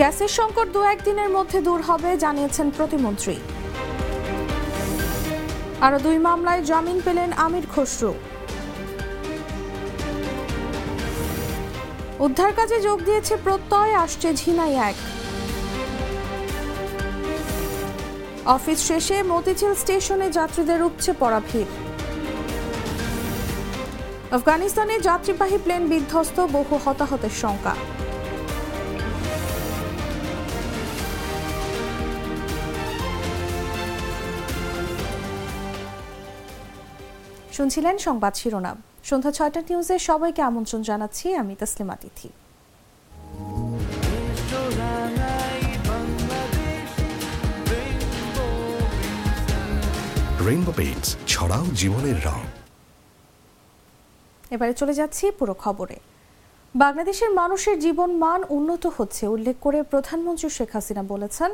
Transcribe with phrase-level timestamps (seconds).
[0.00, 3.36] গ্যাসের সংকট দু একদিনের মধ্যে দূর হবে, জানিয়েছেন প্রতিমন্ত্রী।
[5.86, 8.12] আরও দুই মামলায় জামিন পেলেন আমির খসরু।
[12.26, 14.96] উদ্ধার কাজে যোগ দিয়েছে প্রত্যয়, আসছে ঝিনাই এক।
[18.56, 21.70] অফিস শেষে মতিঝিল স্টেশনে যাত্রীদের উপচে পড়া ভিড়।
[24.36, 27.74] আফগানিস্তানে যাত্রীবাহী প্লেন বিধ্বস্ত, বহু হতাহতের শঙ্কা
[37.52, 42.28] শুনছিলেন সংবাদ শিরোনাম। সন্ধ্যা ছয়টা নিউজে সবাইকে আমন্ত্রণ জানাচ্ছি আমি তসলিমা তিথি।
[50.46, 52.40] রেইনবো পেইন্টস ছড়াও জীবনের রং।
[54.50, 55.96] এবারে চলে যাচ্ছি পুরো খবরে।
[56.74, 61.50] বাংলাদেশের মানুষের জীবন মান উন্নত হচ্ছে উল্লেখ করে প্রধানমন্ত্রী শেখ হাসিনা বলেছেন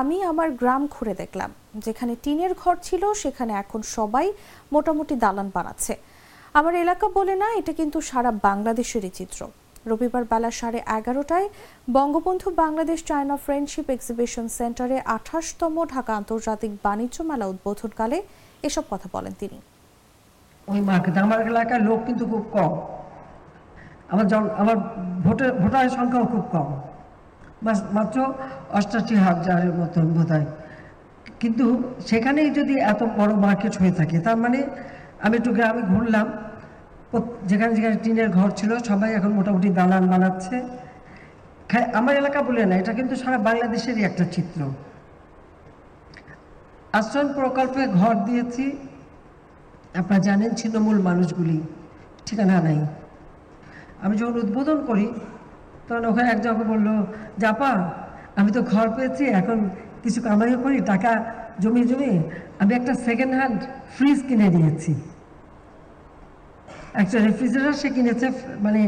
[0.00, 1.50] আমি আমার গ্রাম ঘুরে দেখলাম।
[1.84, 4.26] যেখানে টিনের ঘর ছিল, সেখানে এখন সবাই
[4.74, 5.94] মোটামুটি দালান বানাচ্ছে।
[6.58, 9.40] আমার এলাকা বলে না, এটা কিন্তু সারা বাংলাদেশেরই চিত্র।
[9.90, 11.46] রবিবার বেলা সাড়ে এগারোটায়
[11.96, 18.18] Bangabandhu Bangladesh China friendship exhibition সেন্টারে আঠাশতম ঢাকা আন্তর্জাতিক বাণিজ্য মেলা উদ্বোধনকালে
[18.68, 19.58] এসব কথা বলেন তিনি।
[20.68, 22.72] ওই মার্কেট আমার এলাকার লোক কিন্তু খুব কম।
[24.12, 24.26] আমার
[24.62, 24.76] আমার
[25.24, 26.68] ভোটার ভোটারের সংখ্যাও খুব কম।
[27.96, 28.18] মাত্র
[28.78, 30.32] অষ্টাশি হাজারের মতন বোধ
[31.40, 31.66] কিন্তু
[32.08, 34.58] সেখানেই যদি এত বড় মার্কেট হয়ে থাকে, তার মানে
[35.24, 36.26] আমি একটু গ্রামে ঘুরলাম
[37.50, 40.56] যেখানে যেখানে টিনের ঘর ছিল, সবাই এখন মোটামুটি দালান বানাচ্ছে।
[41.98, 44.60] আমার এলাকা বলে না, এটা কিন্তু সারা বাংলাদেশেরই একটা চিত্র।
[46.98, 48.64] আশ্রম প্রকল্পে ঘর দিয়েছি,
[50.00, 51.58] আপনারা জানেন ছিন্নমূল মানুষগুলি,
[52.26, 52.78] ঠিকানা নাই।
[54.04, 55.06] আমি যখন উদ্বোধন করি
[55.86, 56.88] তখন ওখানে একজন আমাকে বলল,
[57.42, 57.72] জাপা,
[58.38, 59.58] আমি তো ঘর পেয়েছি, এখন
[60.04, 61.12] কিছু কামাইও করি, টাকা
[61.62, 62.18] জমিয়ে জমিয়ে
[62.62, 63.58] আমি একটা সেকেন্ড হ্যান্ড
[63.94, 64.92] ফ্রিজ কিনে দিয়েছি।
[67.02, 68.26] একটা রেফ্রিজারেটর সে কিনেছে
[68.64, 68.80] মানে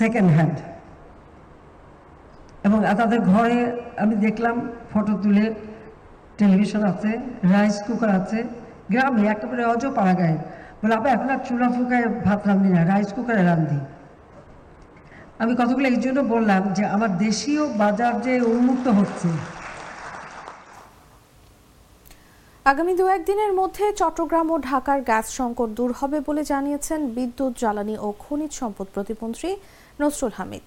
[0.00, 0.56] সেকেন্ড হ্যান্ড
[2.66, 3.58] এবং তাদের ঘরে
[4.02, 4.56] আমি দেখলাম
[4.90, 5.46] ফটো তুলে
[6.40, 7.10] টেলিভিশন আছে
[7.54, 8.38] রাইস কুকার আছে,
[8.92, 10.38] গ্রামে একটা একেবারে অজ পাড়া গায়ে
[10.80, 13.78] বলে আপনি এখন আর চুলা ফুকায় ভাত রান্ধি না রাইস কুকারে রান্ধি
[15.42, 19.28] আমি কতগুলো এই জন্য বললাম যে আমার দেশীয় বাজার যে উন্মুক্ত হচ্ছে।
[22.70, 27.94] আগামী দু একদিনের মধ্যে চট্টগ্রাম ও ঢাকার গ্যাস সংকট দূর হবে বলে জানিয়েছেন বিদ্যুৎ, জ্বালানি
[28.06, 29.50] ও খনিজ সম্পদ প্রতিমন্ত্রী
[30.00, 30.64] নসরুল হামিদ।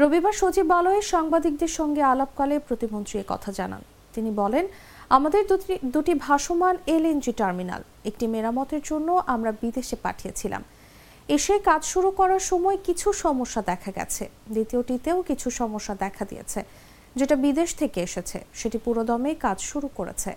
[0.00, 3.82] রবিবার সচিবালয়ে সাংবাদিকদের সঙ্গে আলাপকালে প্রতিমন্ত্রী কথা জানান।
[4.14, 4.64] তিনি বলেন,
[5.16, 5.42] আমাদের
[5.94, 10.62] দুটি ভাসমান এলএনজি টার্মিনাল, একটি মেরামতের জন্য আমরা বিদেশে পাঠিয়েছিলাম।
[11.28, 16.64] এসে কাজ শুরু করার সময় কিছু সমস্যা দেখা গেছে। দ্বিতীয়টিতেও কিছু সমস্যা দেখা দিয়েছে,
[17.16, 20.36] যেটা বিদেশ থেকে এসেছে। সেটি পুরোদমে কাজ শুরু করেছে।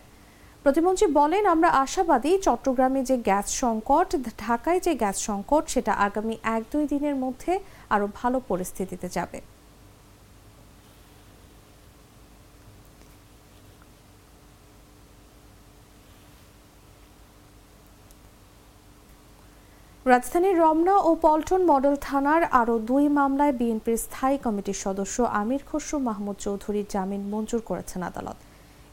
[0.64, 6.64] প্রতিমন্ত্রী বলেন, আমরা আশাবাদী চট্টগ্রামে যে গ্যাস সংকট, ঢাকায় যে গ্যাস সংকট, সেটা আগামী এক
[6.72, 7.60] দুই দিনের মধ্যে
[7.90, 9.42] আরও ভালো পরিস্থিতিতে যাবে।
[20.14, 25.98] রাজধানীর রমনা ও পল্টন মডেল থানার আরও দুই মামলায় বিএনপির স্থায়ী কমিটির সদস্য আমির খসরু
[26.08, 28.38] মাহমুদ চৌধুরীর জামিন মঞ্জুর করেছেন আদালত।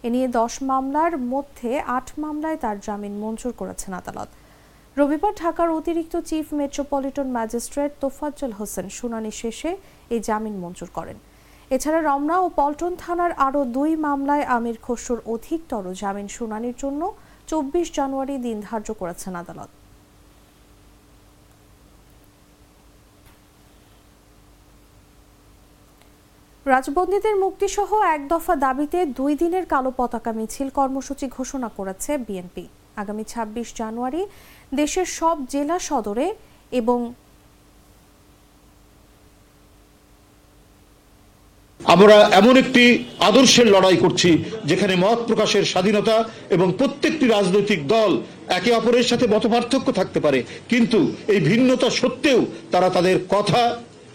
[0.06, 4.28] এ নিয়ে দশ মামলার মধ্যে আট মামলায় তার জামিন মঞ্জুর করেছেন আদালত।
[4.96, 9.70] রবিবার ঢাকার অতিরিক্ত chief metropolitan magistrate Tofazzal Hossain শুনানি শেষে
[10.14, 11.16] এই জামিন মঞ্জুর করেন।
[11.74, 17.02] এছাড়া রমনা ও পল্টন থানার আরও দুই মামলায় আমির খসরুর অধিকতর জামিন শুনানির জন্য
[17.50, 19.72] চব্বিশ জানুয়ারি দিন ধার্য করেছেন আদালত।
[26.74, 32.64] রাজবন্দীদের মুক্তিসহ এক দফা দাবিতে দুই দিনের কালো পতাকা মিছিল কর্মসূচি ঘোষণা করেছে বিএনপি।
[33.02, 34.22] আগামী ২৬ জানুয়ারি
[34.80, 36.26] দেশের সব জেলা সদরে
[36.80, 36.98] এবং
[41.80, 42.84] আমরা এমন একটি
[43.28, 44.30] আদর্শের লড়াই করছি,
[44.70, 46.16] যেখানে মত প্রকাশের স্বাধীনতা
[46.54, 48.12] এবং প্রত্যেকটি রাজনৈতিক দল
[48.58, 50.38] একে অপরের সাথে মতপার্থক্য থাকতে পারে।
[50.70, 50.98] কিন্তু
[51.32, 52.40] এই ভিন্নতা সত্ত্বেও
[52.72, 53.62] তারা তাদের কথা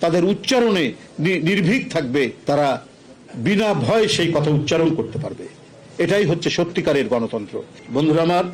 [0.03, 0.85] তাদের উচ্চারণে
[1.47, 2.67] নির্ভীক থাকবে, তারা
[3.45, 5.45] বিনা ভয়ে সেই কথা উচ্চারণ করতে পারবে।
[6.03, 7.55] এটাই হচ্ছে সত্যিকারের গণতন্ত্র।
[7.95, 8.45] বন্ধুরা আমার,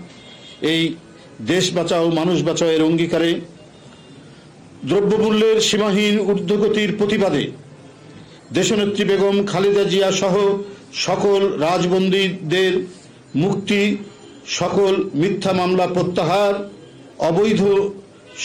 [0.72, 0.82] এই
[1.52, 3.32] দেশ বাঁচাও, মানুষ বাঁচাও এর অঙ্গীকারে
[4.90, 7.44] দ্রব্যমূল্যের সীমাহীন ঊর্ধ্বগতির প্রতিবাদে
[8.58, 10.36] দেশনেত্রী বেগম খালেদা জিয়া সহ
[11.08, 12.74] সকল রাজবন্দীদের
[13.44, 13.82] মুক্তি,
[14.60, 16.54] সকল মিথ্যা মামলা প্রত্যাহার,
[17.30, 17.62] অবৈধ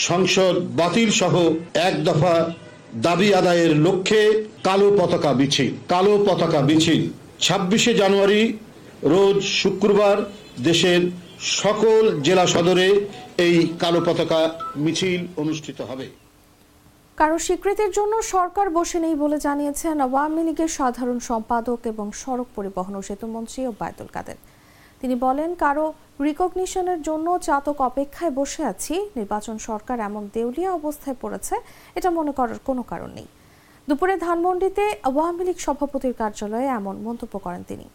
[0.07, 1.33] সংসদ বাতিল সহ
[1.87, 2.35] এক দফা
[3.07, 4.21] দাবি আদায়ের লক্ষ্যে
[4.63, 7.01] কালো পতাকা মিছিল কালো পতাকা মিছিল
[7.45, 8.41] ছাব্বিশে জানুয়ারি,
[9.03, 10.17] রোজ শুক্রবার
[10.63, 11.01] দেশের
[11.59, 12.87] সকল জেলা সদরে
[13.45, 14.39] এই কালো পতাকা
[14.75, 16.07] মিছিল অনুষ্ঠিত হবে।
[17.17, 22.93] কারও স্বীকৃতির জন্য সরকার বসে নেই বলে জানিয়েছেন আওয়ামী লীগের সাধারণ সম্পাদক এবং সড়ক পরিবহন
[22.95, 24.37] ও সেতুমন্ত্রী ওবায়দুল কাদের।
[25.01, 25.85] তিনি বলেন, কারও
[26.27, 31.55] রিকগনিশনের জন্য চাতক অপেক্ষায় বসে আছি। নির্বাচন সরকার এমন দেউলিয়া অবস্থায় পড়েছে।
[31.97, 33.27] এটা মনে করার কোনো কারণ নেই।
[33.87, 37.87] দুপুরে ধানমন্ডিতে আওয়ামী লীগ সভাপতির কার্যালয়ে এমন মন্তব্য করেন তিনি।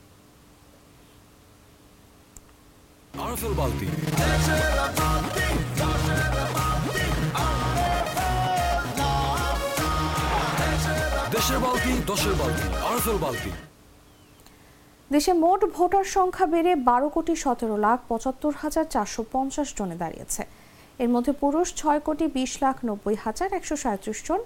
[11.34, 13.50] দেশের বালতি, দশের বালতি আরফেল বালতি।
[15.10, 20.42] দেশে মোট ভোটার সংখ্যা বেড়ে বারো কোটি সতেরো লাখ পঁচাত্তর হাজার চারশো পঞ্চাশ জনে দাঁড়িয়েছে।
[21.02, 24.40] এর মধ্যে পুরুষ ছয় কোটি বিশ লাখ নব্বই হাজার একশো সাঁত্রিশ জন,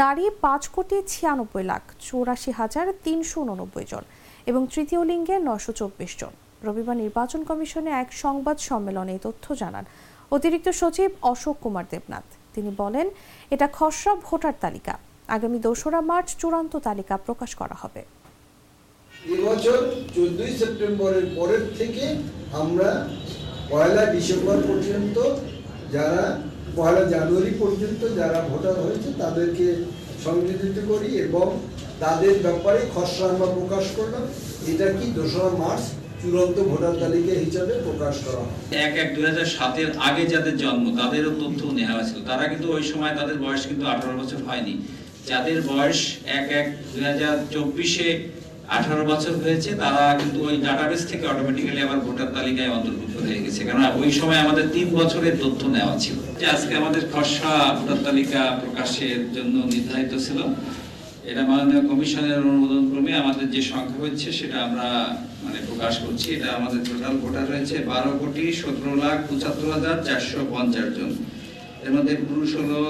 [0.00, 4.04] নারী পাঁচ কোটি ছিয়ানব্বই লাখ চৌরাশি হাজার তিনশো উননব্বই জন
[4.50, 6.32] এবং তৃতীয় লিঙ্গে নশো চব্বিশ জন।
[6.66, 9.84] রবিবার নির্বাচন কমিশনে এক সংবাদ সম্মেলনে এই তথ্য জানান
[10.36, 13.06] অতিরিক্ত সচিব অশোক কুমার দেবনাথ। তিনি বলেন,
[13.54, 14.94] এটা খসড়া ভোটার তালিকা।
[15.36, 18.02] আগামী দোসরা মার্চ চূড়ান্ত তালিকা প্রকাশ করা হবে।
[19.26, 19.78] এবছর
[20.14, 22.04] চোদ্দই সেপ্টেম্বরের পরের থেকে
[22.62, 22.88] আমরা
[23.70, 25.16] পয়লা ডিসেম্বর পর্যন্ত
[25.94, 26.22] যারা,
[26.78, 29.66] পয়লা জানুয়ারি পর্যন্ত যারা ভোটার হয়েছে তাদেরকে
[30.24, 31.46] সংযোজিত করি এবং
[32.04, 34.24] তাদের ব্যাপারে খসড়া আমরা প্রকাশ করলাম।
[34.70, 35.84] এটা কি দোসরা মার্চ
[36.20, 38.42] চূড়ান্ত ভোটার তালিকা হিসাবে প্রকাশ করা
[38.84, 42.84] এক এক দুই হাজার সাতের আগে যাদের জন্ম, তাদেরও তথ্য নেওয়া হয়েছিল তারা কিন্তু ওই
[42.90, 44.74] সময় তাদের বয়স কিন্তু আঠারো বছর হয়নি।
[45.30, 46.00] যাদের বয়স
[46.38, 48.08] এক এক দুই হাজার চব্বিশে
[48.76, 53.60] আঠারো বছর হয়েছে, তারা কিন্তু ওই ডাটাবেস থেকে অটোমেটিক্যালি আবার ভোটার তালিকায় অন্তর্ভুক্ত হয়ে গেছে।
[53.68, 58.42] কারণ ওই সময় আমাদের তিন বছরের তথ্য নেওয়া ছিল। যে আজকে আমাদের খসড়া ভোটার তালিকা
[58.62, 60.38] প্রকাশের জন্য নির্ধারিত ছিল।
[61.30, 64.88] এটা মাননীয় কমিশনের অনুমোদন ক্রমে আমাদের যে সংখ্যা হচ্ছে সেটা আমরা
[65.44, 70.40] মানে প্রকাশ করছি। এটা আমাদের টোটাল ভোটার রয়েছে বারো কোটি সতেরো লাখ পঁচাত্তর হাজার চারশো
[70.54, 71.10] পঞ্চাশ জন।
[71.84, 72.80] এর মধ্যে পুরুষ হলো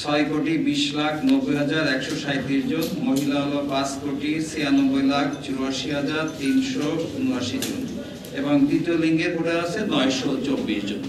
[0.00, 5.26] ছয় কোটি বিশ লাখ নব্বই হাজার একশো সাঁত্রিশ জন, মহিলা হলো পাঁচ কোটি ছিয়ানব্বই লাখ
[5.44, 6.86] চুরাশি হাজার তিনশো
[7.18, 7.82] উনআশি জন।
[8.38, 11.02] এবং দ্বিতীয় লিঙ্গের ভোটার আছে নয়শো চব্বিশ জন।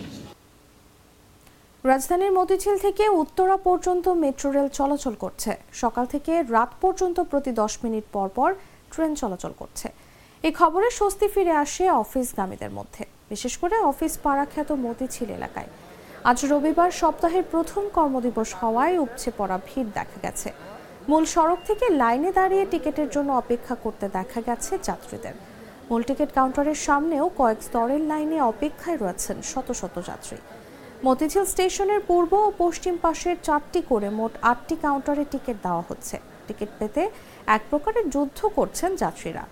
[1.84, 5.52] রাজধানীর মতিঝিল থেকে উত্তরা পর্যন্ত মেট্রো রেল চলাচল করছে।
[5.84, 8.50] সকাল থেকে রাত পর্যন্ত প্রতি দশ মিনিট পর পর
[8.94, 9.88] ট্রেন চলাচল করছে।
[10.44, 15.70] এই খবরে স্বস্তি ফিরে আসে অফিসগামীদের মধ্যে। বিশেষ করে অফিস পাড়া খ্যাত মতিঝিল এলাকায়।
[16.32, 20.50] আজ রবিবার সপ্তাহের প্রথম কর্মদিবস হওয়ায় উপচে পড়া ভিড় দেখা গেছে।
[21.10, 25.36] মূল সড়ক থেকে লাইনে দাঁড়িয়ে টিকিটের জন্য অপেক্ষা করতে দেখা গেছে যাত্রীদের।
[25.90, 30.38] মূল টিকিট কাউন্টারের সামনেও কয়েক স্তরের লাইনে অপেক্ষায় রয়েছেন শত শত যাত্রী।
[31.06, 36.16] মতিঝিল স্টেশনের পূর্ব ও পশ্চিম পাশের চারটি করে মোট আটটি কাউন্টারে টিকিট দেওয়া হচ্ছে।
[36.48, 37.04] টিকিট পেতে
[37.56, 39.44] এক প্রকারের যুদ্ধ করছেন যাত্রীরা।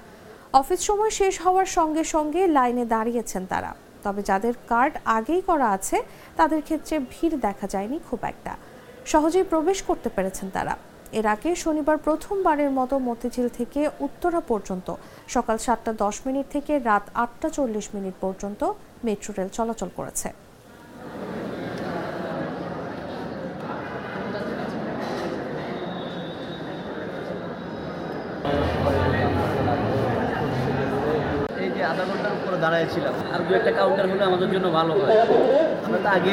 [0.60, 3.72] অফিস সময় শেষ হওয়ার সঙ্গে সঙ্গে লাইনে দাঁড়িয়েছেন তারা।
[4.04, 5.98] তবে যাদের কার্ড আগেই করা আছে,
[6.40, 8.54] তাদের ক্ষেত্রে ভিড় দেখা যায়নি খুব একটা।
[9.12, 10.74] সহজেই প্রবেশ করতে পেরেছেন তারা।
[11.20, 14.88] এর আগে শনিবার প্রথমবারের মতো মতিঝিল থেকে উত্তরা পর্যন্ত
[15.36, 18.62] সকাল সাতটা দশ মিনিট থেকে রাত আটটা চল্লিশ মিনিট পর্যন্ত
[19.06, 20.30] মেট্রো রেল চলাচল করেছে
[31.64, 35.10] এই যে আধা ঘণ্টার উপরে দাঁড়াইছিলাম। আর দু একটা কাউন্টার হলে আমাদের জন্য ভালো হয়।
[35.86, 36.32] আমরা তো আগে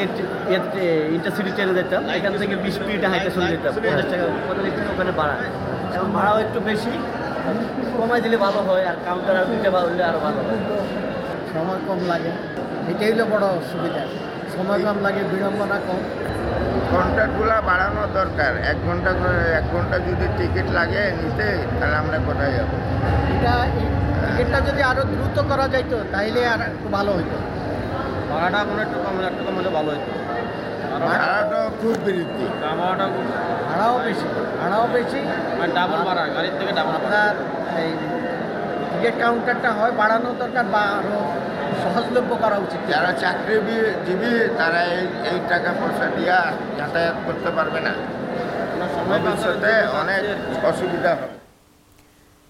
[1.15, 5.11] ইন্টারসিটি ট্রেনে যেতাম। এখান থেকে বিশ মিনিটে হাইটে চলে যেতাম। পঞ্চাশ টাকা পঁয়তাল্লিশ টাকা ওখানে
[5.19, 5.35] ভাড়া
[5.95, 6.91] এখন ভাড়াও একটু বেশি।
[7.97, 10.59] কমাই দিলে ভালো হয় আর কাউন্টার আর দুইটা হলে আরও ভালো হয়।
[11.53, 12.31] সময় কম লাগে।
[12.91, 14.01] এটাই হলো বড় সুবিধা
[14.55, 16.01] সময় কম লাগে বিড়ম্বনা কম।
[16.91, 21.47] ঘন্টাগুলো বাড়ানো দরকার। এক ঘণ্টা করে এক ঘণ্টা যদি টিকিট লাগে নিতে
[21.79, 22.69] তাহলে আমরা কোথায় যাব?
[23.35, 23.53] এটা
[24.39, 27.37] টিকিটটা যদি আরও দ্রুত করা যাইতো তাইলে আর একটু ভালো হইতো।
[28.31, 30.11] ভাড়াটা মনে একটু কম একটু কম হলে ভালো হতো
[31.07, 32.45] ভাড়াটা খুব বৃদ্ধি।
[32.79, 33.05] ভাড়াটা
[33.67, 34.27] ভাড়াও বেশি
[34.59, 35.19] ভাড়াও বেশি।
[35.77, 37.33] ডাবল ভাড়া গাড়ির থেকে ডাবল আপনার
[37.81, 37.91] এই
[38.91, 41.17] টিকিট কাউন্টারটা হয় বাড়ানো দরকার বা আরও
[41.81, 46.37] সহজলভ্য করা উচিত। যারা চাকরিজীবী তারা এই এই টাকা পয়সা দিয়া
[46.77, 47.93] যাতায়াত করতে পারবে না।
[49.09, 50.23] ভবিষ্যতে অনেক
[50.71, 51.38] অসুবিধা হবে।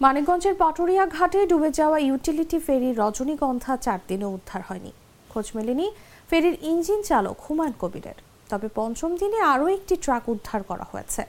[0.03, 4.91] মানিকগঞ্জের পাটুরিয়া ঘাটে ডুবে যাওয়া ইউটিলিটি ফেরি রজনীগন্ধা চার দিনও উদ্ধার হয়নি।
[5.31, 5.87] খোঁজ মেলেনি
[6.29, 8.17] ফেরির ইঞ্জিন চালক হুমায়ুন কবিরের।
[8.49, 11.21] তবে পঞ্চম দিনে আরও একটি ট্রাক উদ্ধার করা হয়েছে।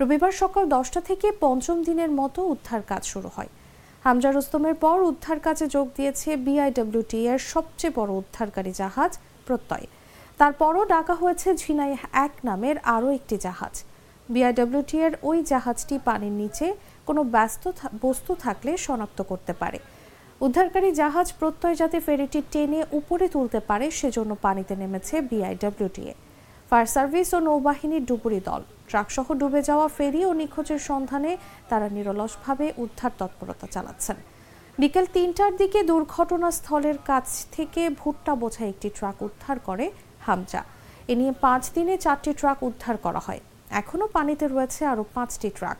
[0.00, 3.50] রবিবার সকাল দশটা থেকে পঞ্চম দিনের মতো উদ্ধার কাজ শুরু হয়।
[4.04, 9.12] হামজা রুস্তমের পর উদ্ধার কাজে যোগ দিয়েছে বিআইডব্লিউটি এর সবচেয়ে বড় উদ্ধারকারী জাহাজ
[9.46, 9.86] প্রত্যয়।
[10.40, 11.92] তারপরও ডাকা হয়েছে ঝিনাই
[12.26, 13.74] এক নামের আরও একটি জাহাজ।
[14.34, 16.66] বিআইডব্লিউটি এর ওই জাহাজটি পানির নিচে
[17.08, 17.64] কোনো ব্যস্ত
[18.04, 19.78] বস্তু থাকলে শনাক্ত করতে পারে।
[20.46, 26.14] উদ্ধারকারী জাহাজ প্রত্যয় যাতে ফেরিটি টেনে উপরে তুলতে পারে, সেজন্য পানিতে নেমেছে বিআইডব্লিউটিএ
[26.68, 31.32] ফায়ার সার্ভিস ও নৌবাহিনীর ডুবুরি দল। ট্রাকসহ ডুবে যাওয়া ফেরি ও নিখোঁজের সন্ধানে
[31.70, 34.16] তারা নিরলসভাবে উদ্ধার তৎপরতা চালাচ্ছেন।
[34.80, 39.86] বিকেল তিনটার দিকে দুর্ঘটনাস্থলের কাছ থেকে ভুট্টা বোঝাই একটি ট্রাক উদ্ধার করে
[40.26, 40.62] হামজা।
[41.12, 43.42] এ নিয়ে পাঁচ দিনে চারটি ট্রাক উদ্ধার করা হয়।
[43.80, 45.78] এখনও পানিতে রয়েছে আরও পাঁচটি ট্রাক।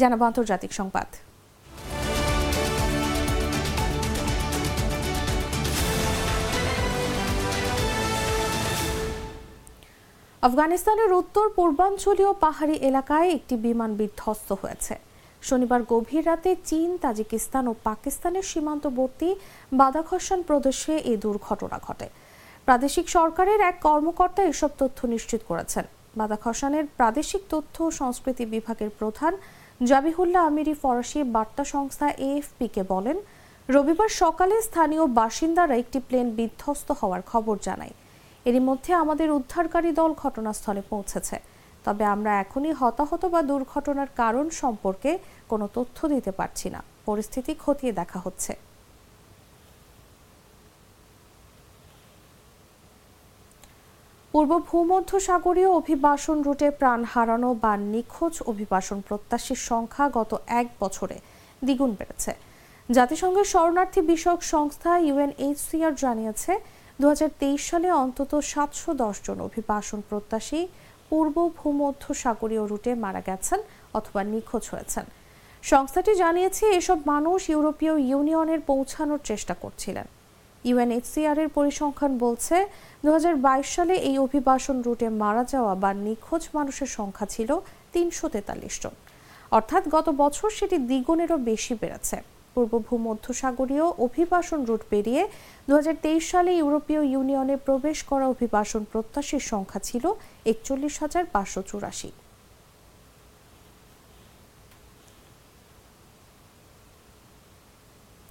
[0.00, 1.08] জানাব আন্তর্জাতিক সংবাদ।
[10.42, 14.94] আফগানিস্তানের উত্তর পূর্বাঞ্চলীয় পাহাড়ি এলাকায় একটি বিমান বিধ্বস্ত হয়েছে।
[15.48, 19.30] শনিবার গভীর রাতে চীন, তাজিকিস্তান ও পাকিস্তানের সীমান্তবর্তী
[19.80, 22.06] বাদাখসান প্রদেশে এই দুর্ঘটনা ঘটে।
[22.68, 25.84] প্রাদেশিক সরকারের এক কর্মকর্তা এসব তথ্য নিশ্চিত করেছেন।
[26.20, 29.32] বাদাখসানের প্রাদেশিক তথ্য ও সংস্কৃতি বিভাগের প্রধান
[29.90, 33.16] জাবিহুল্লাহ আমিরি ফরাসি বার্তা সংস্থা এএফপিকে বলেন,
[33.74, 37.94] রবিবার সকালে স্থানীয় বাসিন্দারা একটি প্লেন বিধ্বস্ত হওয়ার খবর জানায়।
[38.48, 41.36] এরই মধ্যে আমাদের উদ্ধারকারী দল ঘটনাস্থলে পৌঁছেছে।
[41.84, 45.10] তবে আমরা এখনই হতাহত বা দুর্ঘটনার কারণ সম্পর্কে
[45.48, 48.52] কোনো তথ্য দিতে পারছি না। পরিস্থিতি খতিয়ে দেখা হচ্ছে।
[54.34, 61.16] পূর্ব ভূমধ্যসাগরীয় অভিবাসন রুটে প্রাণ হারানো বা নিখোঁজ অভিবাসন প্রত্যাশীর সংখ্যা গত এক বছরে
[61.64, 62.32] দ্বিগুণ বেড়েছে।
[62.88, 66.52] জাতিসংঘের শরণার্থী বিষয়ক সংস্থা ইউএনএইচসিআর জানিয়েছে
[67.00, 70.60] দু হাজার তেইশ সালে অন্তত সাতশো দশ জন অভিবাসন প্রত্যাশী
[71.12, 73.60] পূর্ব ভূমধ্য সাগরীয় রুটে মারা গেছেন
[73.98, 75.04] অথবা নিখোঁজ হয়েছেন।
[75.62, 80.06] সংস্থাটি জানিয়েছে, এসব মানুষ ইউরোপীয় ইউনিয়নের পৌঁছানোর চেষ্টা করছিলেন।
[80.68, 82.56] ইউএনএইচসিআর এর পরিসংখ্যান বলছে
[83.04, 87.50] দু হাজার বাইশ সালে এই অভিবাসন রুটে মারা যাওয়া বা নিখোঁজ মানুষের সংখ্যা ছিল
[87.92, 88.94] তিনশো তেতাল্লিশ জন।
[89.56, 92.16] অর্থাৎ গত বছর সেটি দ্বিগুণেরও বেশি বেড়েছে।
[92.54, 95.22] পূর্ব ভূমধ্যসাগরীয় অভিবাসন রুট পেরিয়ে
[95.68, 95.74] দু
[96.30, 100.04] সালে ইউরোপীয় ইউনিয়নে প্রবেশ করা অভিবাসন প্রত্যাশীর সংখ্যা ছিল
[100.52, 102.10] একচল্লিশ হাজার পাঁচশো চুরাশি।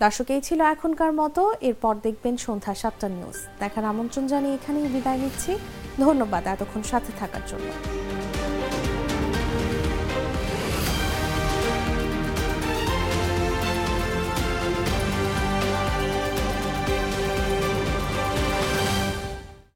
[0.04, 5.20] দর্শক, এই ছিল এখনকার মতো। এরপর দেখবেন সন্ধ্যা সাতটা নিউজ। দেখার আমন্ত্রণ জানিয়ে এখানেই বিদায়
[5.24, 5.52] নিচ্ছি।
[6.06, 7.70] ধন্যবাদ এতক্ষণ সাথে থাকার জন্য।